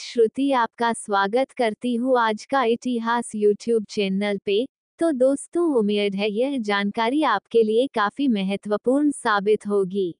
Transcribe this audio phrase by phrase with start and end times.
[0.00, 4.64] श्रुति आपका स्वागत करती हूँ आज का इतिहास यूट्यूब चैनल पे।
[5.00, 10.14] तो दोस्तों, उम्मीद है यह जानकारी आपके लिए काफ़ी महत्वपूर्ण साबित होगी।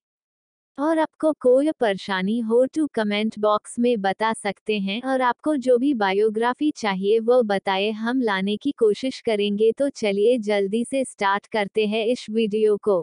[0.78, 5.78] और आपको कोई परेशानी हो तो कमेंट बॉक्स में बता सकते हैं। और आपको जो
[5.78, 11.46] भी बायोग्राफी चाहिए, वो बताए हम लाने की कोशिश करेंगे। तो चलिए जल्दी से स्टार्ट
[11.46, 13.02] करते हैं इस वीडियो को।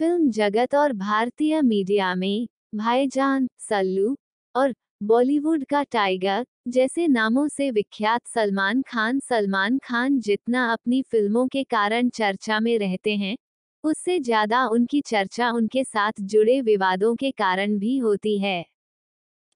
[0.00, 4.16] फ़िल्म जगत और भारतीय मीडिया में भाईजान सल्लू
[4.54, 11.46] और बॉलीवुड का टाइगर, जैसे नामों से विख्यात सलमान खान। सलमान खान जितना अपनी फ़िल्मों
[11.48, 13.36] के कारण चर्चा में रहते हैं,
[13.84, 18.64] उससे ज़्यादा उनकी चर्चा उनके साथ जुड़े विवादों के कारण भी होती है।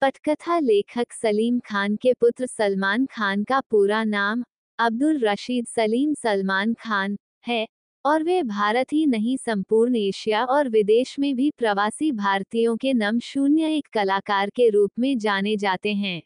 [0.03, 4.45] पटकथा लेखक सलीम खान के पुत्र सलमान खान का पूरा नाम
[4.79, 7.67] अब्दुल रशीद सलीम सलमान खान है।
[8.05, 13.19] और वे भारत ही नहीं, संपूर्ण एशिया और विदेश में भी प्रवासी भारतीयों के नम
[13.19, 16.23] शून्य एक कलाकार के रूप में जाने जाते हैं।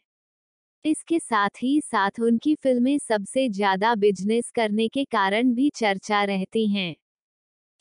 [0.85, 6.67] इसके साथ ही साथ उनकी फ़िल्में सबसे ज़्यादा बिज़नेस करने के कारण भी चर्चा रहती
[6.67, 6.95] हैं।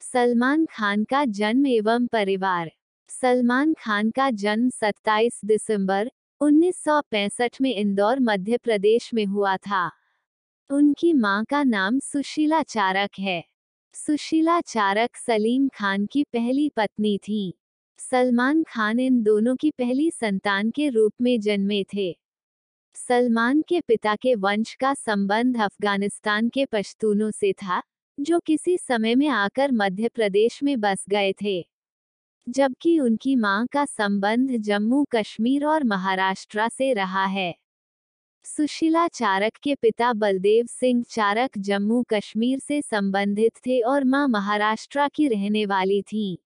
[0.03, 2.71] सलमान खान का जन्म एवं परिवार।
[3.11, 9.91] सलमान खान का जन्म 27 दिसंबर 1965 में इंदौर, मध्य प्रदेश में हुआ था।
[10.71, 13.52] उनकी माँ का नाम सुशीला चारक है।
[13.95, 17.55] सुशीला चारक सलीम खान की पहली पत्नी थी।
[17.99, 22.19] सलमान खान इन दोनों की पहली संतान के रूप में जन्मे थे।
[22.95, 27.83] सलमान के पिता के वंश का संबंध अफ़गानिस्तान के पश्तूनों से था,
[28.21, 31.69] जो किसी समय में आकर मध्य प्रदेश में बस गए थे।
[32.49, 37.55] जबकि उनकी माँ का संबंध जम्मू कश्मीर और महाराष्ट्र से रहा है।
[38.45, 45.09] सुशीला चारक के पिता बलदेव सिंह चारक जम्मू कश्मीर से संबंधित थे और माँ महाराष्ट्र
[45.09, 46.37] की रहने वाली थीं।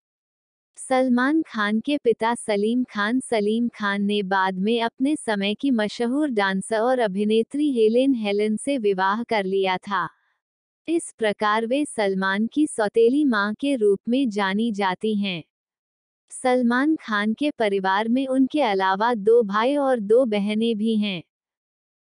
[0.77, 6.31] सलमान खान के पिता सलीम खान सलीम खान ने बाद में अपने समय की मशहूर
[6.31, 10.09] डांसर और अभिनेत्री हेलेन हेलन से विवाह कर लिया था।
[10.89, 15.45] इस प्रकार वे सलमान की सौतेली माँ के रूप में जानी जाती हैं।
[16.31, 21.23] सलमान खान के परिवार में उनके अलावा दो भाई और दो बहनें भी हैं।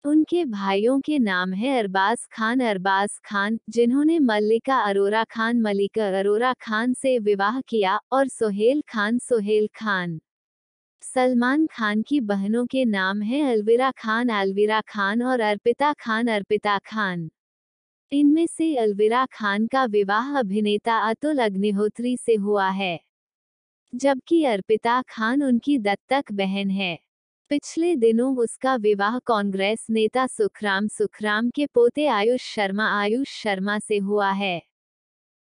[0.05, 6.53] उनके भाइयों के नाम है अरबाज खान अरबाज खान, जिन्होंने मल्लिका अरोरा खान, मल्लिका अरोरा
[6.61, 10.19] खान से विवाह किया और सोहेल खान सोहेल खान।
[11.03, 16.77] सलमान खान की बहनों के नाम है अलविरा खान अलविरा खान और अर्पिता खान अर्पिता
[16.85, 17.29] खान।
[18.11, 22.99] इनमें से अलविरा खान का विवाह अभिनेता अतुल अग्निहोत्री से हुआ है,
[23.93, 26.97] जबकि अर्पिता खान उनकी दत्तक बहन है।
[27.51, 33.97] पिछले दिनों उसका विवाह कांग्रेस नेता सुखराम सुखराम के पोते आयुष शर्मा आयुष शर्मा से
[33.97, 34.61] हुआ है।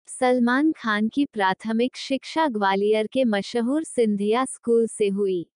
[0.07, 5.51] सलमान खान की प्राथमिक शिक्षा ग्वालियर के मशहूर सिंधिया स्कूल से हुई।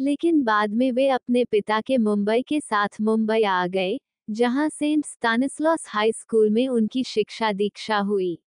[0.00, 4.00] लेकिन बाद में वे अपने पिता के मुंबई के साथ मुंबई आ गए,
[4.30, 8.38] जहाँ सेंट स्टानिस्लॉस हाई स्कूल में उनकी शिक्षा दीक्षा हुई।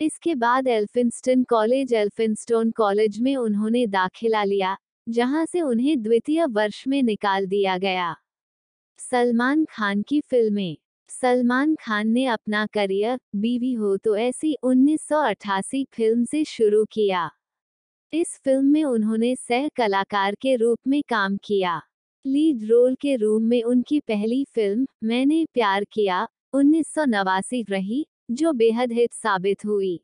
[0.00, 4.76] इसके बाद एल्फिंस्टन कॉलेज एल्फिंस्टोन कॉलेज में उन्होंने दाखिला लिया
[5.08, 8.16] जहाँ से उन्हें द्वितीय वर्ष में निकाल दिया गया।
[8.98, 10.76] सलमान खान की फ़िल्में।
[11.08, 17.30] सलमान खान ने अपना करियर, बीवी हो तो ऐसी 1988 फ़िल्म से शुरू किया।
[18.12, 21.82] इस फ़िल्म में उन्होंने सह कलाकार के रूप में काम किया।
[22.26, 28.06] लीड रोल के रूप में उनकी पहली फ़िल्म, मैंने प्यार किया, उन्नीस सौ नवासी रही,
[28.30, 30.00] जो बेहद हिट साबित हुई।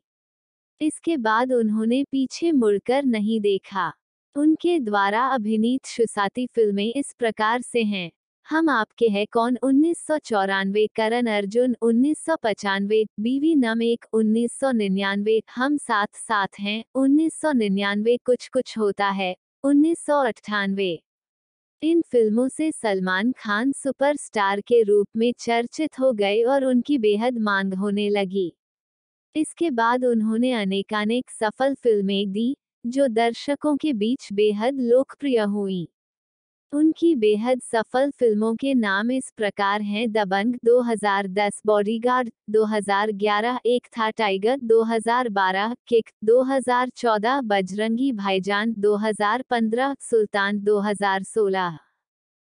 [0.81, 3.93] इसके बाद उन्होंने पीछे मुड़कर नहीं देखा।
[4.35, 8.11] उनके द्वारा अभिनीत शुसाती फ़िल्में इस प्रकार से हैं।
[8.47, 14.05] हम आपके हैं कौन उन्नीस सौ चौरानवे, करण अर्जुन उन्नीस सौ पचानवे, बीवी नम एक
[14.13, 14.59] उन्नीस
[15.55, 21.01] हम साथ साथ हैं, उन्नीस सौ निन्यानवे कुछ कुछ होता है, उन्नीस सौ अट्ठानवे।
[21.81, 27.37] इन फ़िल्मों से सलमान खान सुपरस्टार के रूप में चर्चित हो गए और उनकी बेहद
[27.37, 28.53] मांग होने लगी।
[29.35, 32.55] इसके बाद उन्होंने अनेकानेक सफल फ़िल्में दी
[32.85, 35.87] जो दर्शकों के बीच बेहद लोकप्रिय हुई।
[36.73, 44.09] उनकी बेहद सफल फ़िल्मों के नाम इस प्रकार हैं दबंग 2010 बॉडीगार्ड 2011 एक था
[44.11, 51.77] टाइगर 2012 किक 2014 बजरंगी भाईजान 2015 सुल्तान 2016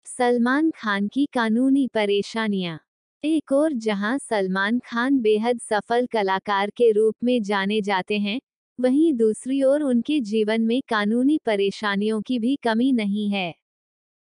[0.07, 2.79] सलमान खान की कानूनी परेशानियाँ।
[3.25, 8.41] एक और जहाँ सलमान खान बेहद सफल कलाकार के रूप में जाने जाते हैं
[8.79, 13.55] वहीं दूसरी ओर उनके जीवन में कानूनी परेशानियों की भी कमी नहीं है।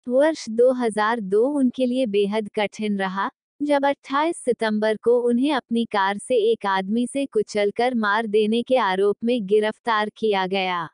[0.08, 3.30] वर्ष 2002 उनके लिए बेहद कठिन रहा,
[3.62, 8.76] जब 28 सितंबर को उन्हें अपनी कार से एक आदमी से कुचलकर मार देने के
[8.76, 10.88] आरोप में गिरफ़्तार किया गया।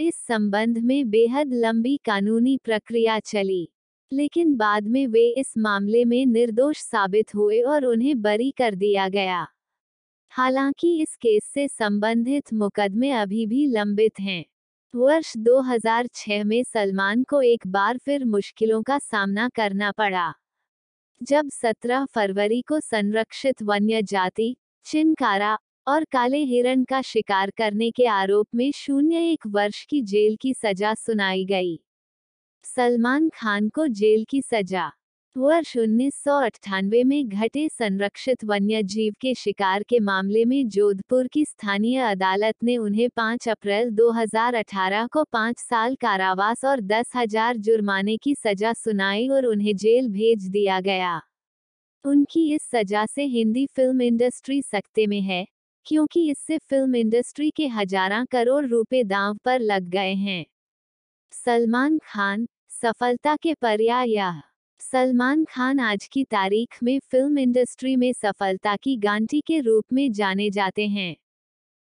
[0.00, 3.68] इस संबंध में बेहद लंबी कानूनी प्रक्रिया चली,
[4.12, 9.08] लेकिन बाद में वे इस मामले में निर्दोष साबित हुए और उन्हें बरी कर दिया
[9.08, 9.46] गया।
[10.32, 14.44] हालाँकि इस केस से संबंधित मुकदमे अभी भी लंबित हैं।
[14.94, 20.32] वर्ष 2006 में सलमान को एक बार फिर मुश्किलों का सामना करना पड़ा।
[21.22, 24.56] जब 17 फरवरी को संरक्षित वन्य जाति
[24.86, 30.36] चिनकारा और काले हिरण का शिकार करने के आरोप में शून्य एक वर्ष की जेल
[30.36, 31.78] की सजा सुनाई गई।
[32.64, 34.90] सलमान खान को जेल की सजा
[35.36, 36.22] वर्ष उन्नीस
[37.06, 42.76] में घटे संरक्षित वन्य जीव के शिकार के मामले में जोधपुर की स्थानीय अदालत ने
[42.76, 49.28] उन्हें 5 अप्रैल 2018 को पाँच साल कारावास और दस हज़ार जुर्माने की सजा सुनाई
[49.28, 51.20] और उन्हें जेल भेज दिया गया।
[52.04, 55.46] उनकी इस सजा से हिंदी फ़िल्म इंडस्ट्री सकते में है,
[55.86, 60.44] क्योंकि इससे फ़िल्म इंडस्ट्री के हजारा करोड़ रुपए दांव पर लग गए हैं।
[61.32, 62.46] सलमान खान,
[62.82, 64.49] सफलता के पर्याय
[64.80, 70.12] सलमान खान आज की तारीख में फ़िल्म इंडस्ट्री में सफलता की गांटी के रूप में
[70.12, 71.16] जाने जाते हैं।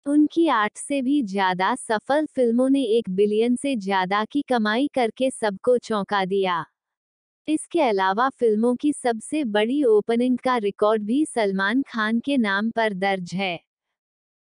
[0.06, 5.30] उनकी आठ से भी ज़्यादा सफल फ़िल्मों ने एक बिलियन से ज़्यादा की कमाई करके
[5.32, 6.66] सबको चौंका दिया।
[7.48, 12.94] इसके अलावा फ़िल्मों की सबसे बड़ी ओपनिंग का रिकॉर्ड भी सलमान खान के नाम पर
[12.96, 13.60] दर्ज है।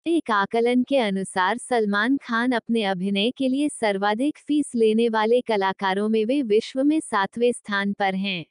[0.08, 6.10] एक आकलन के अनुसार सलमान खान अपने अभिनय के लिए सर्वाधिक फ़ीस लेने वाले कलाकारों
[6.10, 8.46] में वे विश्व में सातवें स्थान पर हैं।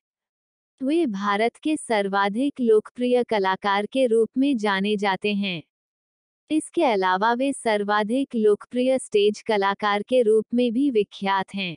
[0.83, 5.63] वे भारत के सर्वाधिक लोकप्रिय कलाकार के रूप में जाने जाते हैं।
[6.51, 11.77] इसके अलावा वे सर्वाधिक लोकप्रिय स्टेज कलाकार के रूप में भी विख्यात हैं।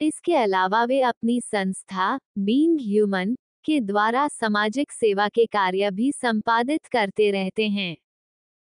[0.00, 6.86] इसके अलावा वे अपनी संस्था बींग ह्यूमन, के द्वारा सामाजिक सेवा के कार्य भी संपादित
[6.86, 7.96] करते रहते हैं।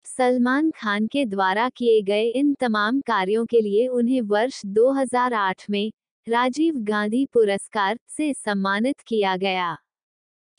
[0.05, 5.91] सलमान खान के द्वारा किए गए इन तमाम कार्यों के लिए उन्हें वर्ष 2008 में
[6.27, 9.77] राजीव गांधी पुरस्कार से सम्मानित किया गया।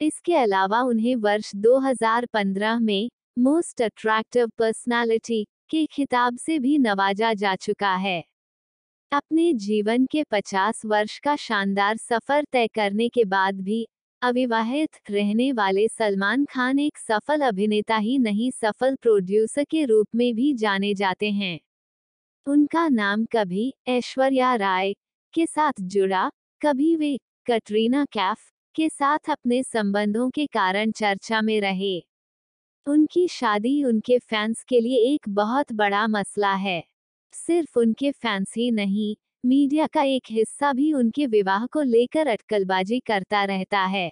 [0.00, 7.54] इसके अलावा उन्हें वर्ष 2015 में मोस्ट अट्रैक्टिव पर्सनालिटी के खिताब से भी नवाजा जा
[7.56, 8.22] चुका है।
[9.12, 13.86] अपने जीवन के 50 वर्ष का शानदार सफ़र तय करने के बाद भी
[14.22, 20.34] अविवाहित रहने वाले सलमान खान एक सफल अभिनेता ही नहीं, सफल प्रोड्यूसर के रूप में
[20.34, 21.60] भी जाने जाते हैं।
[22.46, 24.92] उनका नाम कभी ऐश्वर्या राय
[25.34, 26.30] के साथ जुड़ा,
[26.62, 31.98] कभी वे कटरीना कैफ के साथ अपने संबंधों के कारण चर्चा में रहे।
[32.86, 36.84] उनकी शादी उनके फैंस के लिए एक बहुत बड़ा मसला है।
[37.32, 42.98] सिर्फ़ उनके फैंस ही नहीं मीडिया का एक हिस्सा भी उनके विवाह को लेकर अटकलबाजी
[43.00, 44.10] करता रहता है।